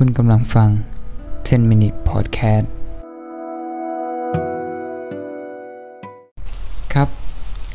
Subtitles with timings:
[0.00, 0.68] คุณกำลังฟัง
[1.18, 2.66] 10 minute podcast
[6.92, 7.08] ครับ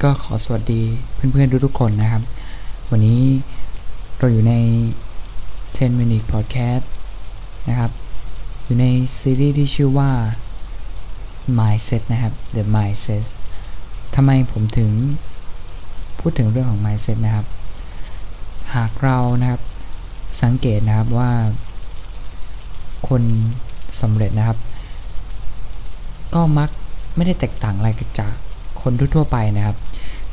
[0.04, 2.24] ก็ขอสวัสดีเพื่อนๆทุกๆคนนะครับ
[2.92, 3.22] วันนี้
[4.18, 4.54] เราอยู่ใน
[5.28, 6.84] 10 minute podcast
[7.68, 7.92] นะครับ
[8.64, 8.86] อยู่ใน
[9.18, 10.12] ซีรีส์ที่ชื่อว่า
[11.60, 13.26] mindset นะครับ the mindset
[14.16, 14.92] ทำไมผมถึง
[16.20, 17.46] พูดถึงเรื่องของ mindset นะครับ
[18.76, 19.62] หากเรานะครับ
[20.42, 21.32] สังเกตนะครับว่า
[23.08, 23.24] คน
[24.02, 24.58] สำเร็จนะครับ
[26.34, 26.70] ก็มัก
[27.16, 27.90] ไม่ได้แตกต่างอะไร
[28.20, 28.34] จาก
[28.82, 29.78] คนทั่วไปนะครับ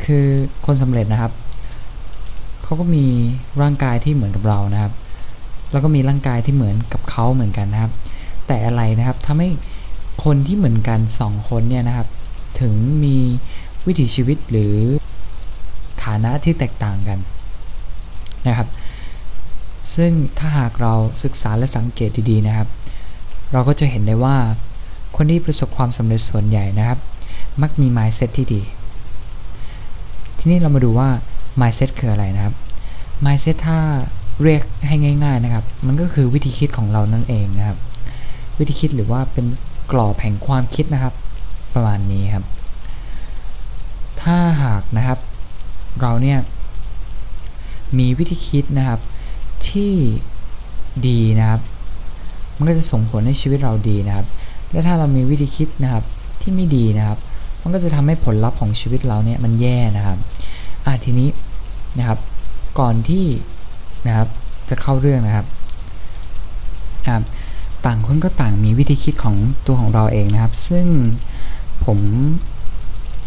[0.05, 0.25] คือ
[0.67, 1.33] คนสำเร็จนะครับ
[2.63, 3.05] เขาก็มี
[3.63, 4.93] ร่างกายที่เหมือนกับเรานะครับ
[5.73, 7.93] แล้วก็มีร่างกายที่เหมือนกับเขาเหมือนกันนะครับ
[8.47, 9.49] แต่อะไรนะครับทำให้
[10.25, 12.09] คนที่เหมือนกันสองคนเนี่ยนะครับ
[12.61, 13.17] ถึงมี
[13.87, 14.77] วิถีชีวิตหรือ
[16.05, 17.19] ฐานะที่แตกต่างกัน
[18.49, 18.69] นะครับ
[19.95, 22.69] ซึ่งถ้าหากเราศึกษาและสังเกตดีๆนะครับ
[23.53, 24.37] เราก็จะเห็นได้ว่า
[25.17, 26.99] คนที่ประสบความสำเร็จส่วนใหญ่นะครับ
[27.63, 28.63] มักมี mindset ที่ดี
[30.39, 31.09] ทีนี้เรามาดูว่า
[31.61, 32.55] mindset คืออะไรนะครับ
[33.25, 33.79] mindset ถ้า
[34.43, 37.79] เรียกให้ง่าย ๆนะครับ มันก็คือวิธีคิดของเรานั่นเองนะครับ
[38.59, 39.47] วิธีคิดหรือว่าเป็น
[39.93, 41.15] กรอบแห่งความคิดนะครับ
[41.73, 42.45] ประมาณนี้ครับ
[44.23, 45.19] ถ้าหากนะครับ
[46.01, 46.39] เราเนี่ย
[47.99, 49.01] มีวิธีคิดนะครับ
[49.71, 49.93] ที่
[51.07, 51.61] ดีนะครับ
[52.57, 54.27] มันก็จะส่งผลให้ชีวิตเราดีนะครับ
[54.71, 56.05] และถ้าเรามีวิธีคิดนะครับ
[56.41, 57.19] ที่ไม่ดีนะครับ
[57.63, 60.19] มันก็จะทำให้ผลลัพธ์ของชีวิตเราเนี่ยมันแย่นะครับ
[60.85, 61.29] อะทีนี้
[61.99, 62.19] นะครับ
[62.79, 63.25] ก่อนที่
[64.07, 64.29] นะครับ
[64.69, 65.47] จะเข้าเรื่องนะครับ
[67.09, 67.23] ครับ
[67.87, 69.37] ต่างคนก็ต่างมีวิธีคิดของ
[69.67, 70.87] ตัวของเราเองนะครับ ซึ่ง
[71.85, 71.99] ผม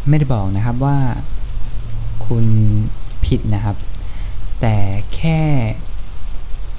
[0.07, 0.97] ไม่ได้บอกนะครับว่า
[2.25, 2.45] คุณ
[3.25, 3.77] ผิดนะครับ
[4.61, 4.75] แต่
[5.15, 5.39] แค่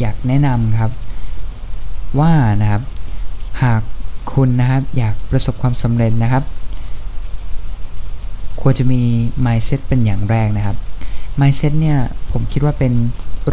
[0.01, 0.93] อยากแนะนำครับ
[2.21, 2.83] ว่านะครับ
[3.63, 3.83] หาก
[4.33, 6.45] คุณนะครับอยากประสบความสำเร็จนะครับ
[8.61, 9.01] ควรจะมี
[9.45, 10.77] mindset เป็นอย่างแรกนะครับ
[11.41, 11.99] mindset เนี่ย
[12.33, 12.93] ผมคิดว่าเป็น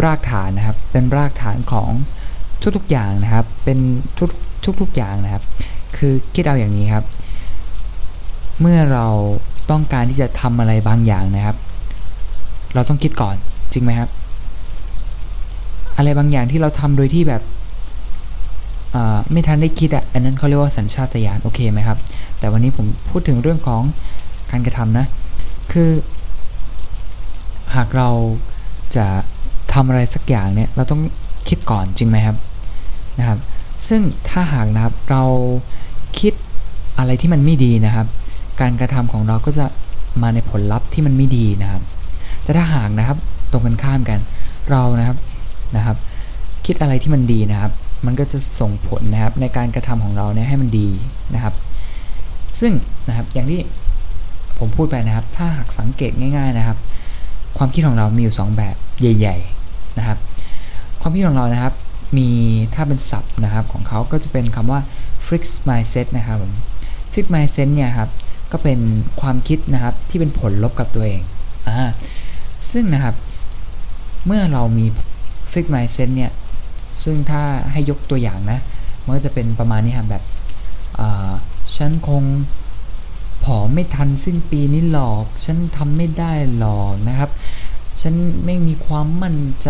[0.04, 1.90] รากฐานนะครับ เป็นรากฐานของ
[2.76, 3.80] ทุกๆอย่างนะครับ เป็น
[4.18, 4.30] ทุก
[4.82, 5.44] ทุกๆอย่างนะครับ
[5.98, 7.06] คือคิดเอาอย่างนี้ครับ
[8.60, 9.08] เมื่อเรา
[9.70, 11.58] ต้องการที่จะทำอะไรบางอย่างนะครับ
[12.74, 13.36] เราต้องคิดก่อน
[13.74, 14.10] จริงไหมครับ
[15.98, 17.42] อะไรบางอย่างที่เราทำโดยที่แบบ
[19.32, 21.98] ไม่ทันได้คิดอะ อันนั้นเขาเรียกว่าสัญชาตญาณโอเคไหมครับ
[22.40, 23.82] แต่วันนี้ผมพูดถึงเรื่องของ
[24.52, 25.06] การกระทำนะ
[25.72, 25.90] คือ
[27.76, 28.10] หากเรา
[28.96, 29.06] จะ
[29.74, 31.02] ทำอะไรสักอย่างเนี่ย เราต้อง
[31.50, 32.38] คิดก่อนจริงไหมครับ
[33.20, 33.40] นะครับ
[33.88, 35.24] ซึ่งถ้าหากนะครับเรา
[36.20, 36.34] คิด
[36.98, 38.08] อะไรที่มันไม่ดีนะครับ
[38.62, 39.66] การกระทำของเราก็จะ
[40.22, 41.82] มาในผลลัพธ์ที่มันไม่ดีนะครับ
[42.44, 43.18] แต่ถ้าหากนะครับ
[43.52, 44.20] ตรงกันข้ามกัน
[44.72, 45.18] เรานะครับ
[45.76, 45.98] นะครับ
[46.66, 47.72] คิดอะไรที่มันดีนะครับ
[48.06, 50.88] มันก็จะส่งผลนะครับในการกระทำของเราเนี่ยให้มันดี
[51.34, 51.54] นะครับ
[52.60, 52.74] ซึ่ง
[53.08, 53.60] นะครับอย่างที่
[54.60, 56.78] ผมพูดไปนะครับ ถ้าหากสังเกตง่าย ๆนะครับ
[57.58, 60.18] ความคิดของเรามีอยู่ 2 แบบใหญ่ ๆนะครับ
[61.02, 61.74] ความคิดของเรานะครับ
[62.18, 62.30] มี
[62.76, 64.80] ถ้าเป็นศัพท์นะครับของเขาก็จะเป็นคำว่า
[65.28, 66.54] fix mindset นะครับผม
[67.14, 68.10] fix mindset เนี่ยครับ
[68.52, 68.80] ก็เป็น
[69.22, 71.22] ความคิดนะครับที่เป็นผลลบกับตัวเอง
[71.68, 71.90] อ่า
[72.72, 73.16] ซึ่งนะครับ
[74.26, 74.86] เมื่อเรามี
[75.58, 76.32] fixed mindset เนี่ย
[77.04, 78.60] ซึ่งถ้าให้ยกตัวอย่างนะ
[79.04, 80.24] มันก็จะเป็นประมาณนี้ครับแบบ
[81.78, 82.24] ฉันคง
[83.44, 87.30] ผอมไม่ทันสิ้นปีนี้หรอก ฉันทำไม่ได้หรอกนะครับ
[88.02, 88.14] ฉัน
[88.46, 89.70] ไม่มีความมั่นใจ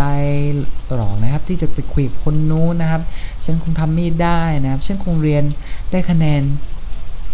[0.93, 3.01] หรอกนะครับ ที่จะไปคุยกับคนนู้นนะครับ
[3.45, 5.43] ฉันคงทำไม่ได้นะครับ ฉันคงเรียน
[5.91, 6.41] ได้คะแนน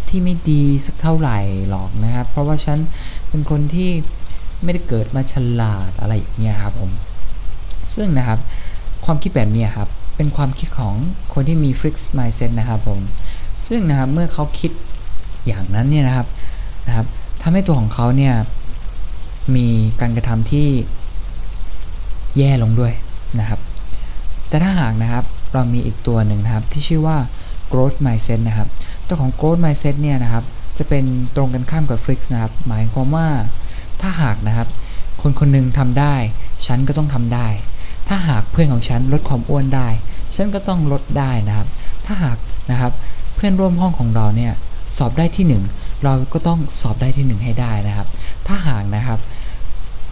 [0.08, 1.40] ที่ไม่ดีสักเท่าไหร่
[1.70, 2.80] หรอกนะครับ เพราะว่าฉัน
[3.30, 3.90] เป็นคนที่
[4.64, 6.92] ไม่ได้เกิดมาฉลาดอะไรอย่างเงี้ยครับผม
[7.96, 8.40] ซึ่งนะครับ
[9.06, 10.96] ความคิดแบบนี้ครับเป็นความคิดของ
[11.34, 13.00] คนที่มี fixed mindset นะครับผม
[13.68, 14.72] ซึ่งนะครับเมื่อเขาคิด
[15.46, 16.28] อย่างนั้นเนี่ยนะครับ
[16.88, 17.06] นะครับ
[17.42, 18.36] ทำให้ตัวของเขาเนี่ย
[19.56, 19.68] มี
[20.02, 20.68] การกระทำที่
[22.38, 22.94] แย่ลงด้วย
[23.40, 23.60] นะครับ
[24.48, 27.18] แต่ถ้าหากนะครับเรามีอีกตัวหนึ่งนะครับที่ชื่อว่า
[27.72, 28.68] growth mindset นะครับ
[29.08, 30.44] ตัวของ growth mindset เนี่ยนะครับ
[30.78, 31.06] จะเป็น
[31.36, 33.28] ตรงกันข้ามกับ fix นะครับ หมายความว่า
[34.02, 34.68] ถ้าหากนะครับ
[35.22, 36.16] คนคนนึงทำได้
[36.66, 37.48] ฉันก็ต้องทำได้
[38.08, 39.88] ถ้าหากเพื่อนของฉันลดความอ้วนได้
[40.36, 41.68] ฉันก็ต้องลดได้นะครับ
[42.06, 42.38] ถ้าหาก
[42.72, 42.92] นะครับ
[43.36, 44.54] เพื่อนร่วมห้องของเราเนี่ย
[44.98, 48.08] สอบได้ที่ 1 เราก็ต้องสอบได้ที่ 1 ให้ได้นะครับ
[48.48, 49.20] ถ้าหากนะครับ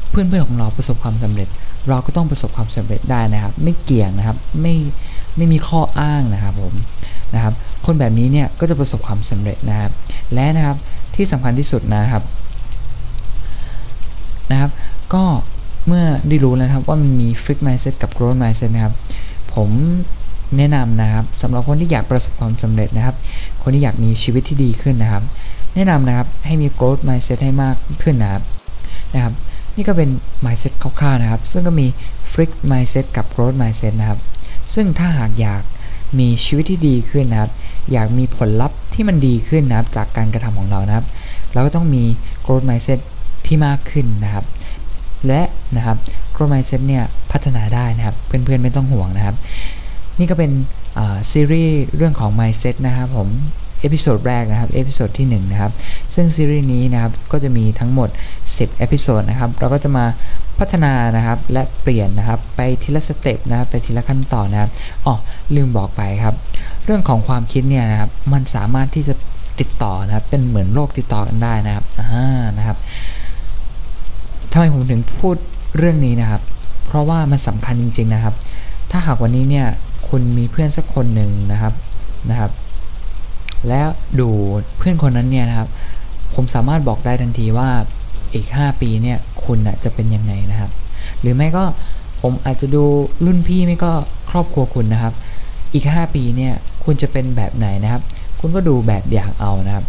[0.10, 1.48] เพื่อนๆของเราประสบความสำเร็จ
[1.90, 4.76] เราก็ต้องประสบความสำเร็จได้นะครับ ไม่เกี่ยงนะครับไม่
[5.38, 6.74] ไม่มีข้ออ้างนะครับผม
[7.34, 7.54] นะครับ
[7.86, 9.92] คนแบบนี้เนี่ยก็จะประสบความสำเร็จนะครับ
[10.34, 10.78] และนะครับ
[11.16, 12.24] ที่สำคัญที่สุดนะครับ
[14.52, 14.72] นะครับ
[15.14, 15.24] ก็
[15.88, 18.94] เมื่อได้รู้แล้วครับว่ามันมี fixed mindset กับ growth mindset นะครับ
[19.54, 19.70] ผม
[20.58, 23.16] แนะนำนะครับสำหรับคนที่อยากประสบความสำเร็จนะครับ
[23.62, 25.24] คนที่อยากมีชีวิตที่ดีขึ้นนะครับ
[25.76, 28.44] แนะนำนะครับให้มี growth mindset ให้มากขึ้นนะครับ
[29.14, 29.34] นะครับ
[29.76, 30.10] นี่ก็เป็น
[30.46, 31.88] mindset คร่าวๆนะครับ ซึ่งก็มี
[32.34, 34.20] fixed mindset กับ growth mindset นะครับ
[34.74, 35.64] ซึ่งถ้าหากอยาก
[36.20, 37.52] มีชีวิตที่ดีขึ้นนะครับ
[37.92, 41.06] อยากมีผลลัพธ์ที่มันดีขึ้นนะครับ จากการกระทำของเรานะครับ
[41.54, 42.04] เราก็ต้องมี
[42.46, 43.00] growth mindset
[43.46, 44.46] ที่มากขึ้นนะครับ
[45.28, 45.42] และ
[45.76, 45.98] นะครับ
[46.36, 49.36] growth mindset เนี่ยพัฒนาได้นะครับ เพื่อนๆไม่ต้องห่วงนะครับ
[50.20, 50.52] นี่ก็เป็น
[51.32, 53.30] ซีรีส์เรื่องของ mindset นะครับผม
[53.82, 55.72] episode แรกนะครับ episode ที่ 1 นะครับ
[56.16, 58.10] ซึ่งซีรีส์นี้นะครับ ก็จะมีทั้งหมด
[58.44, 60.06] 10 episode นะครับ เราก็จะมา
[60.60, 64.72] พัฒนานะครับ และเปลี่ยนนะครับ ไปทีละสเต็ปนะครับ ไปทีละขั้นตอนนะครับ
[65.06, 65.16] อ๋อ
[65.56, 66.36] ลืมบอกไปครับ
[66.86, 69.14] เรื่องของความคิดเนี่ยนะครับ มันสามารถที่จะ
[69.60, 72.78] ติดต่อนะครับ เป็นเหมือนโรคติดต่อกันได้นะครับอ่านะครับ
[74.52, 75.36] ทำไมผมถึงพูด
[75.78, 76.42] เรื่องนี้นะครับ
[76.86, 78.36] เพราะว่ามันสำคัญจริง ๆนะครับ
[78.92, 79.68] ถ้าหากวันนี้เนี่ย
[80.10, 81.74] คุณมีเพื่อนสักคนหนึ่งนะครับ
[82.30, 82.52] นะครับ
[83.70, 83.88] แล้ว
[84.20, 84.30] ดู
[84.78, 85.70] เพื่อนคนนั้นเนี่ยนะครับ
[86.36, 87.70] ผมสามารถบอกได้ทันทีว่า
[88.34, 90.72] อีก 5 ปีเนี่ยคุณจะเป็นยังไงนะครับ
[91.22, 91.64] หรือไม่ก็
[92.22, 92.84] ผมอาจจะดู
[93.26, 93.92] รุ่นพี่ไม่ก็
[94.30, 95.14] ครอบครัวคุณนะครับ
[95.74, 96.54] อีก 5 ปีเนี่ย
[96.84, 98.02] คุณจะเป็นแบบไหนนะครับ
[98.40, 99.86] คุณก็ดูแบบอย่างเอานะครับ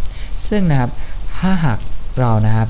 [0.47, 0.91] ซึ่งนะครับ
[1.37, 1.79] ถ้าหาก
[2.19, 2.67] เรานะครับ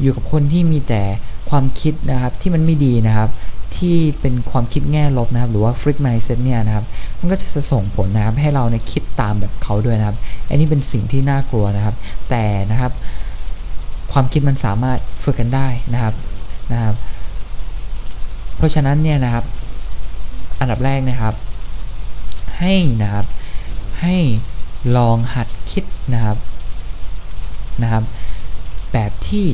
[0.00, 1.02] อยู่กับคนที่มีแต่
[1.50, 3.30] ความคิดนะครับที่มันไม่ดีนะครับ
[3.76, 6.84] ที่เป็นความคิดแง่ลบนะครับ หรือว่า freak mindset เนี่ยนะครับ
[7.18, 10.16] มันก็จะส่งผลนะครับ ให้เราเนี่ยคิดตามแบบเขาด้วยนะครับ
[10.48, 11.94] อันนี้เป็นสิ่งที่น่ากลัวนะครับ
[12.30, 12.92] แต่นะครับ
[14.12, 16.14] ความคิดมันสามารถฝึกกันได้นะครับ
[16.72, 16.94] นะครับ
[18.56, 19.44] เพราะฉะนั้นเนี่ยนะครับ
[20.60, 21.34] อันดับแรกนะครับ
[22.58, 23.26] ให้นะครับ
[24.02, 24.16] ให้
[24.96, 25.84] ลองหัดคิด
[26.14, 26.36] นะครับ
[27.82, 28.02] นะครับ
[28.92, 29.44] แบบที่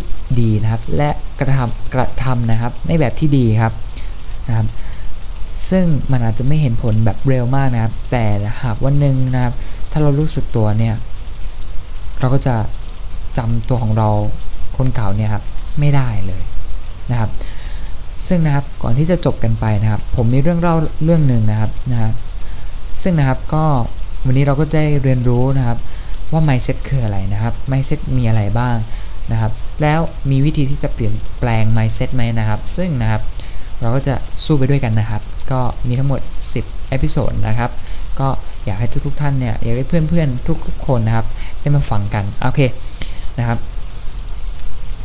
[0.40, 1.10] ดีนะครับ และ
[1.40, 3.72] กระทำกระทำนะครับ ในแบบที่ดีครับ
[4.48, 4.66] นะครับ
[5.68, 8.24] ซึ่งมันอาจจะไม่เห็นผลแบบเร็วมากนะครับ แต่
[8.62, 9.54] หากวันหนึ่งนะครับ
[9.90, 10.94] ถ้าเรารู้สึกตัวเนี่ย
[12.20, 12.54] เราก็จะ
[13.38, 14.08] จำตัวของเรา
[14.76, 15.44] คนเก่าเนี่ยครับ
[15.80, 16.42] ไม่ได้เลย
[17.10, 17.30] นะครับ
[18.26, 22.14] ซึ่งนะครับก่อนที่จะจบกันไปนะครับ ผมมีเรื่องเล่าเรื่องหนึ่งนะครับนะครับ
[23.02, 23.64] ซึ่งนะครับก็
[24.24, 25.78] วันนี้เราก็ได้เรียนรู้นะครับ
[26.32, 28.76] ว่า mindset คืออะไรนะครับ mindset มีอะไรบ้าง
[29.32, 30.00] นะครับ แล้ว
[30.30, 33.22] มีวิธีที่จะเปลี่ยนแปลง mindset ไหมนะครับ ซึ่งนะครับ
[33.80, 35.22] เราก็จะสู้ไปด้วยกันนะครับ
[35.52, 36.20] ก็มีทั้งหมด
[36.54, 37.70] 10 episode นะครับ
[38.20, 38.28] ก็
[38.64, 41.26] อยากให้ทุกๆท่านเนี่ย อยากให้เพื่อนๆ ทุกๆ คนนะครับ
[41.60, 42.60] ได้มาฟังกัน โอเค
[43.38, 43.58] นะครับ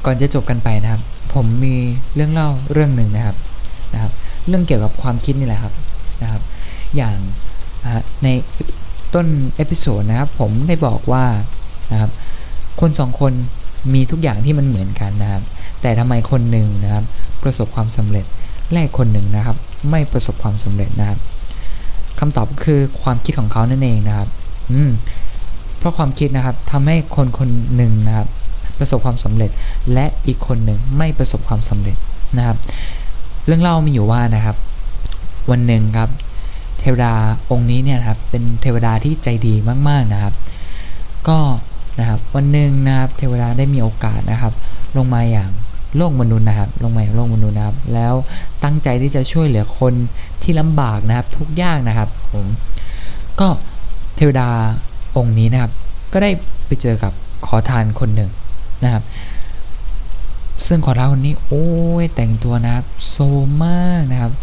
[0.06, 1.02] ก่อนจะจบกันไปนะครับ
[1.34, 1.76] ผมมี
[2.16, 3.38] เรื่องเล่าเรื่องหนึ่งนะครับ
[3.94, 4.12] นะครับ
[4.48, 5.74] เรื่องเกี่ยวกับความคิดนี่แหละครับ
[6.22, 6.42] นะครับ
[6.96, 7.16] อย่าง
[8.24, 8.28] ใน
[9.14, 11.26] ต้น episode นะครับ ผมได้บอกว่า
[11.92, 12.12] นะครับ
[12.82, 13.34] คนสองคน
[13.94, 15.44] มีทุกอย่างที่มันเหมือนกันนะครับ
[15.82, 17.04] แต่ทำไมคนหนึ่งนะครับ
[17.44, 18.26] ประสบความสำเร็จ
[18.72, 19.58] และคนหนึ่งนะครับ
[19.90, 21.20] ไม่ประสบความสำเร็จนะครับ
[22.20, 24.30] คำตอบคือความคิดของเขานั่นเองนะครับ
[24.74, 24.92] อืม
[25.78, 28.28] เพราะความคิดนะครับทำให้คนคนหนึ่งนะครับ
[28.80, 29.52] ประสบความสำเร็จ
[29.94, 31.98] และอีกคนหนึ่งไม่ประสบความสำเร็จ
[32.38, 32.58] นะครับ
[33.46, 34.56] เรื่องเล่ามีอยู่ว่านะครับ
[35.52, 36.10] วันหนึ่งครับ
[36.80, 37.14] เทวดา
[37.52, 39.54] องค์นี้เนี่ยครับเป็นเทวดาที่ใจดี
[39.90, 40.34] มากๆนะครับ
[41.28, 41.38] ก็
[42.00, 44.54] นะครับวันหนึ่งนะครับเทวดาได้มีโอกาสนะครับ
[44.98, 45.50] ลงมาอย่าง
[45.98, 48.14] โลกมนุษย์นะครับ ลงมาอย่างโลกมนุษย์นะครับ แล้ว
[48.64, 49.94] ตั้งใจที่จะช่วยเหลือคน
[50.42, 52.46] ที่ลำบากนะครับ ทุกยากนะครับผม
[53.40, 53.48] ก็
[54.16, 54.50] เทวดา
[55.18, 55.72] องค์นี้นะครับ
[56.14, 56.32] ก็ได้
[56.66, 57.14] ไปเจอกับ
[57.46, 58.30] ขอทานคนหนึ่ง
[58.84, 59.04] นะครับ
[60.66, 61.68] ซึ่งขอทานคนนี้โอ้
[62.02, 63.18] ยแต่งตัวนะครับโซ
[63.66, 64.34] มากนะครับ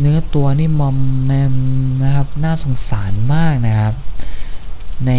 [0.00, 1.56] เนื้อตัวนี่มอมแมม
[2.04, 3.94] นะครับ น่าสงสารมากนะครับ
[5.06, 5.12] ใน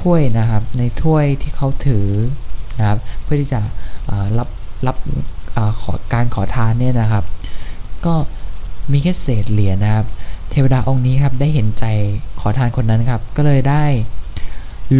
[0.00, 2.08] ถ้วยนะครับในถ้วยที่เขาถือ
[2.78, 3.60] นะครับเพื่อที่จะ
[4.38, 4.48] รับ
[4.86, 4.96] รับ
[5.80, 7.24] ขอการขอทานเนี่ยนะครับ
[8.06, 8.14] ก็
[8.92, 10.06] มีแค่เศษเหรียญนะครับ
[10.50, 11.84] เทวดาองค์นี้ครับได้เห็นใจ
[12.40, 13.84] ขอทานคนนั้นครับ ก็เลยได้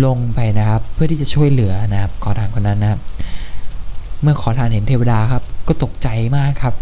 [0.04, 3.00] ลงไปนะครับ เพื่อที่จะช่วยเหลือนะครับ ขอทานคนนั้นนะครับ
[4.22, 6.74] เมื่อขอทานเห็นเทวดาครับ ก็ตกใจมากครับ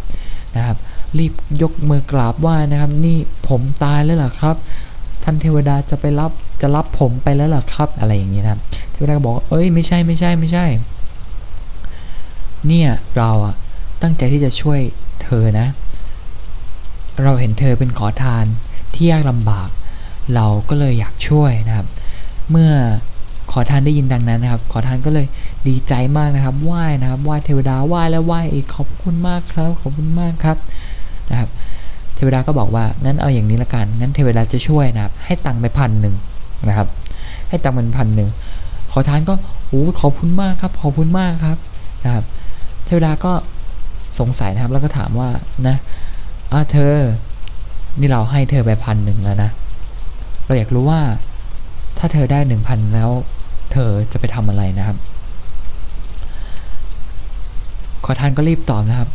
[0.57, 0.77] นะครับ
[1.19, 1.33] รีบ
[1.63, 3.19] ยกมือกราบไหว้นะครับ นี่
[3.49, 4.57] ผมตายแล้วเหรอครับ
[5.23, 8.61] ท่านเทวดาจะไปรับ จะรับผมไปแล้วหรอครับ อะไรอย่างนี้นะครับ
[8.91, 10.67] เทวดาก็บอกเอ้ยไม่ใช่ไม่ใช่ไม่ใช่
[12.67, 13.55] เนี่ยเราอะ
[14.03, 14.81] ตั้งใจที่จะช่วย
[15.23, 15.67] เธอนะ
[17.23, 18.45] เราเห็นเธอเป็นขอทาน
[18.95, 19.69] ที่ยากลำบาก
[20.35, 21.87] เราก็เลยอยากช่วยนะครับ
[22.51, 22.71] เมื่อ
[23.53, 25.27] ขอทานได้ยินดังนั้นนะครับ ขอทานก็เลย
[25.69, 30.57] ดีใจมากนะครับไหว้นะครับไหว้เทวดาไหว้แล้วไหว้อีกขอบคุณมากครับขอบคุณมากครับ
[31.31, 31.49] นะครับ
[32.15, 36.15] เทวดาก็บอกว่างั้นเอาอย่างนี้ละกันงั้นเทวดาจะช่วยนะครับ ให้ตังค์ไปพันหนึ่ง
[36.67, 36.89] นะครับ
[37.49, 38.29] ให้ตังค์เป็นพันหนึ่ง
[38.93, 39.35] ขอทานก็
[39.69, 41.59] โอ้ขอบคุณมากครับ ขอบคุณมากครับ
[42.05, 42.25] นะครับ
[42.85, 43.33] เทวดาก็
[44.19, 45.29] สงสัยนะครับ แล้วก็ถามว่า
[45.67, 45.77] นะ
[46.53, 46.93] อ่าเธอ
[47.99, 49.51] นี่เราให้เธอไปพันหนึ่งแล้วนะ
[50.47, 51.01] เราอยากรู้ว่า
[51.99, 53.11] ถ้าเธอได้หนึ่งพันแล้ว
[53.73, 54.97] เธอจะไปทำอะไรนะครับ
[58.05, 59.09] ขอทานก็รีบตอบนะครับ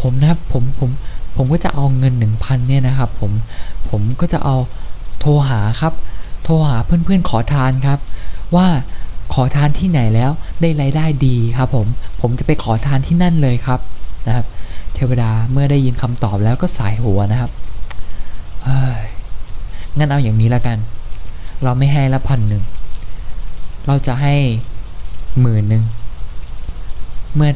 [0.00, 0.90] ผมนะครับผมผม
[1.36, 3.32] ผมก็จะเอาเงินหนึ่งพันเนี่ยนะครับ ผม
[3.90, 4.56] ผมก็จะเอา
[5.20, 5.92] โทรหาครับ
[6.46, 7.98] โทรหาเพื่อนๆขอทานครับ
[8.56, 8.66] ว่า
[9.34, 11.86] ขอทานที่ไหนแล้วได้รายได้ดีครับผม
[12.20, 13.80] ผมจะไปขอทานที่นั่นเลยครับ
[14.26, 14.46] นะครับ
[14.94, 17.50] เทวดาเมื่อได้ยินคำตอบแล้วก็สายหัวนะครับ
[18.64, 19.04] เฮ้ย
[19.96, 20.78] งั้นเอาอย่างนี้ละกัน
[21.62, 22.62] เราไม่ให้ละพันหนึ่ง
[23.86, 24.34] เราจะให้
[25.40, 25.84] หมื่นหนึ่ง
[27.34, 27.50] เมื่อ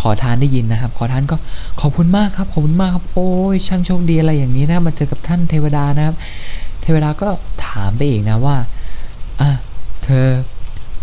[0.00, 1.36] ขอทานได้ยินนะครับ ขอทานก็
[1.80, 6.16] ขอบคุณมากครับ ขอบคุณมากครับ โอ้ยช่างโชคดีอะไรอย่างนี้นะ มาเจอกับท่านเทวดานะครับ
[6.82, 7.28] เทวดาก็
[7.68, 8.56] ถามไปอีกนะว่า
[9.40, 9.50] อะ
[10.04, 10.26] เธอ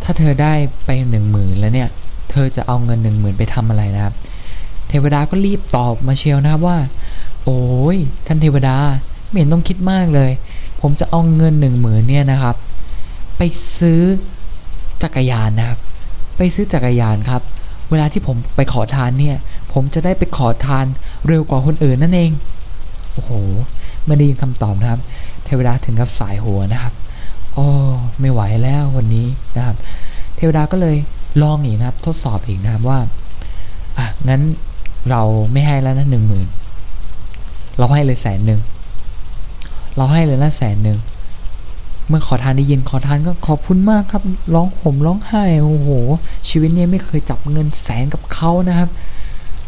[0.03, 0.53] ถ้าเธอได้
[0.85, 1.89] ไปหนึ่งหมื่นแล้วเนี่ย
[2.29, 4.13] เธอจะเอาเงินหนึ่งหมื่นไปทำอะไรนะครับ
[4.89, 6.77] เทวดาก็รีบตอบมาเชียวนะครับว่า
[7.43, 7.63] โอ้
[7.95, 8.75] ยท่านเทวดา
[9.29, 10.31] ไม่เห็นต้องคิดมากเลย
[10.81, 12.55] ผมจะเอาเงินหนึ่งหมื่นเนี่ยนะครับ
[13.37, 13.41] ไป
[13.77, 14.01] ซื้อ
[15.03, 15.79] จักรยานนะครับ
[16.37, 17.41] ไปซื้อจักรยานครับ
[17.89, 19.37] เวลาที่ผมไปขอทานเนี่ย
[19.73, 20.85] ผมจะได้ไปขอทาน
[21.27, 22.31] เร็วกว่าคนอื่นนั่นเอง
[23.13, 23.31] โอ้โห
[24.03, 25.01] เมื่อได้ยินคำตอบนะครับ
[25.45, 26.93] เทวดาถึงกับสายหัวนะครับ
[27.53, 27.67] โอ้
[28.19, 29.75] ไม่ไหวแล้ววันนี้นะครับ
[30.35, 30.95] เทวดาก็เลย
[31.41, 32.99] ลองอีกนะครับ ทดสอบอีกนะครับว่า
[33.97, 34.41] อะงั้น
[35.09, 35.21] เรา
[35.51, 36.47] ไม่ให้แล้วนะหนึ่งหมื่น
[37.77, 38.61] เราให้เลยแสนหนึ่ง
[39.97, 40.99] เราให้เลยละแสนหนึ่ง
[42.07, 44.23] เมื่อขอทานได้ยินขอทานก็ขอบคุณมากครับ
[44.53, 45.89] ร้องผมร้องไห้โอ้โห
[46.49, 48.89] ชีวิตเนี้ไม่เคยจับเงินแสนกับเขานะครับ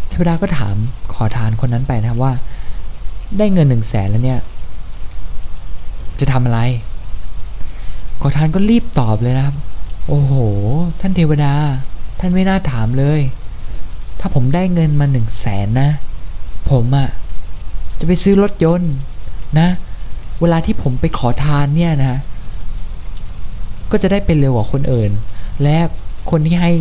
[0.09, 0.75] เทวดาก็ถาม
[1.13, 2.33] ขอทานคนนั้นไปนะครับว่า
[3.37, 4.39] ได้เงินหนึ่งแสนแล้วเนี่ย
[6.19, 6.59] จะทำอะไร
[8.21, 9.55] ขอทานก็รีบตอบเลยนะครับ
[10.07, 10.33] โอ้โห
[10.99, 11.53] ท่านเทวดา
[12.19, 13.19] ท่านไม่น่าถามเลย
[14.19, 15.89] ถ้าผมได้เงินมาหนึ่งแสนนะ
[16.71, 17.09] ผมอะ่ะ
[17.99, 18.93] จะไปซื้อรถยนต์
[19.59, 19.67] นะ
[20.41, 22.19] เวลาที่ผมไปขอทานเนี่ยนะ
[23.91, 25.11] ก็จะได้เป็นเร็วกว่าคนอื่น
[25.63, 25.77] และ
[26.29, 26.71] คนที่ให้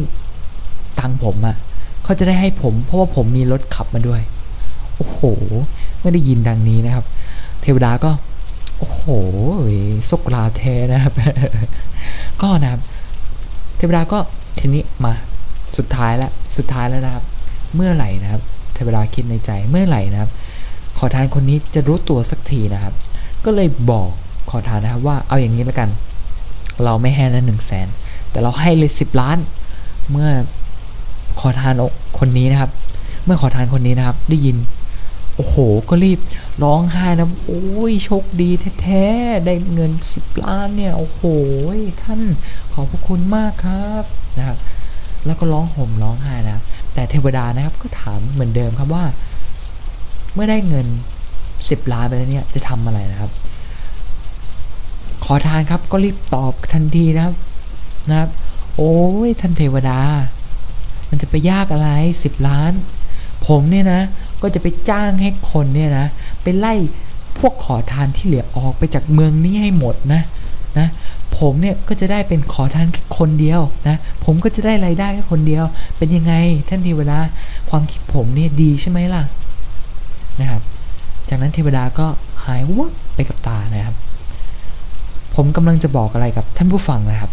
[0.98, 1.56] ตังค์ผมอะ่ะ
[2.04, 4.20] เขาจะได้ให้ผม เพราะว่าผมมีรถขับมาด้วย
[4.96, 5.20] โอ้โห
[6.00, 7.04] ไม่ได้ยินดังนี้นะครับ
[7.62, 8.10] เทวดาก็
[8.78, 9.02] โอ้โห
[10.10, 11.12] สกลาเทนะครับ
[12.42, 12.80] ก็นะครับ
[13.76, 14.18] เทวดาก็
[14.58, 15.12] ทีนี้มา
[15.76, 17.24] สุดท้ายแล้วสุดท้ายแล้วนะครับ
[17.74, 18.42] เมื่อไหร่นะครับ
[18.74, 20.30] เทวดาคิดในใจเมื่อไหร่นะครับ
[20.98, 22.94] ขอทานคนนี้จะรู้ตัวสักทีนะครับ
[23.44, 24.08] ก็เลยบอก
[24.50, 25.90] ขอทานนะครับว่าเอาอย่างนี้แล้วกัน
[26.84, 27.88] เราไม่ให้ละหนึ่งแสน
[28.30, 29.38] แต่เราให้เลยสิบล้าน
[30.10, 30.28] เมื่อ
[31.40, 31.74] ขอทาน
[32.18, 32.70] คนนี้นะครับ
[33.24, 34.56] เมื่อขอทานคนนี้นะครับ ได้ยิน
[35.36, 35.56] โอ้โห
[35.88, 36.20] ก็รีบ
[36.62, 38.50] ร้องไห้นะ โอ้ย โชคดี
[38.80, 41.20] แท้ๆ ได้เงินสิบล้านเนี่ย โอ้โห
[42.02, 42.20] ท่าน
[42.72, 44.04] ขอบพระคุณมากครับ
[44.38, 44.58] นะครับ
[45.26, 46.64] แล้วก็ร้องห่มร้องไห้นะครับ
[46.94, 49.04] แต่เทวดานะครับก็ถามเหมือนเดิมครับว่า
[50.34, 50.86] เมื่อได้เงิน
[51.70, 53.30] สิบล้านไปแล้วเนี่ย จะทำอะไรนะครับ
[55.24, 57.34] ขอทานครับ ก็รีบตอบทันทีนะครับ
[58.08, 58.30] นะครับ
[58.76, 60.00] โอ้ย ท่านเทวดา
[61.10, 61.90] มันจะไปยากอะไร
[62.24, 62.72] สิบล้าน
[63.46, 64.02] ผมเนี่ยนะ
[64.42, 66.06] ก็จะไปจ้างให้คนเนี่ยนะ
[66.42, 66.74] ไปไล่
[67.38, 70.22] พวกขอทานที่เหลือออกไปจากเมืองนี้ให้หมดนะ
[70.78, 70.88] นะ
[71.38, 72.86] ผมเนี่ยก็จะได้เป็นขอทาน
[73.18, 75.64] คนเดียวนะผมก็จะได้รายได้แค่คนเดียว
[75.96, 76.34] เป็นยังไง
[76.68, 77.18] ท่านเทวดา
[77.70, 79.22] ความคิดผมเนี่ยดีใช่ไหมล่ะ
[80.40, 80.62] นะครับ
[81.28, 82.06] จากนั้นเทวดาก็
[82.44, 83.96] หายวับไปกับตานะครับ
[85.34, 87.30] ผมกำลังจะบอกอะไรกับท่านผู้ฟังนะครับ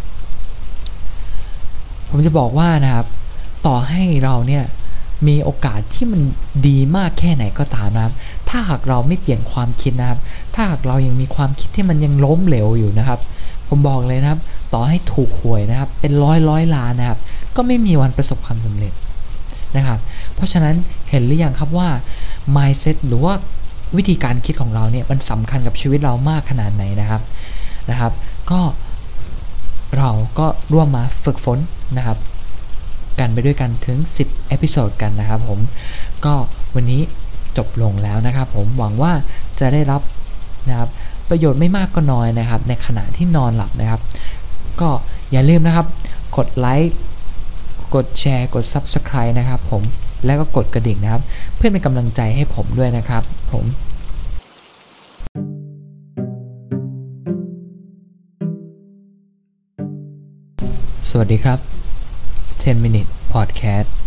[2.10, 3.08] ผมจะบอกว่านะครับ
[3.66, 4.64] ต่อให้เราเนี่ย
[5.28, 6.22] มีโอกาสที่มัน
[6.68, 8.14] ดีมากแค่ไหนก็ตามนะครับ
[8.50, 10.20] ถ้าหากเราไม่เปลี่ยนความคิดนะครับ
[10.54, 13.20] ถ้าหากเรายังมีความคิดที่มันยังล้มเหลวอยู่นะครับ
[13.68, 14.40] ผมบอกเลยนะครับ
[14.74, 17.20] ต่อให้ถูกหวยนะครับ เป็นร้อยร้อยล้านนะครับ
[17.56, 18.94] ก็ไม่มีวันประสบความสำเร็จ
[19.78, 20.00] นะครับ
[20.36, 20.76] เพราะฉะนั้น
[21.10, 21.90] เห็นหรือยังครับว่า
[22.56, 23.34] mindset หรือว่า
[23.98, 27.22] วิธีการคิดของเราเนี่ยมันสำคัญกับชีวิตเรามากขนาดไหนนะครับ
[27.90, 28.12] นะครับ
[28.52, 28.60] ก็
[29.98, 31.58] เราก็ร่วมมาฝึกฝน
[31.98, 32.18] นะครับ
[33.20, 35.60] กันไปด้วยกันถึง 10 episode กันนะครับผม
[36.26, 36.34] ก็
[36.76, 37.02] วันนี้
[37.58, 39.14] จบลงแล้วนะครับผมหวังว่า
[39.60, 40.02] จะได้รับ
[40.70, 40.90] นะครับ
[41.30, 44.02] ประโยชน์ไม่มากก็น้อยนะครับ ในขณะที่นอนหลับนะครับ
[44.82, 44.90] ก็
[45.32, 45.88] อย่าลืมนะครับ
[46.38, 46.94] กดไลค์
[47.96, 49.84] กดแชร์กด Subscribe นะครับผม
[50.26, 51.22] แล้วก็กดกระดิ่งนะครับ
[51.56, 53.66] เพื่อเป็นกำลังใจให้ผมด้วยนะครับผม
[61.10, 61.83] สวัสดีครับ
[62.64, 64.03] 10 minute podcast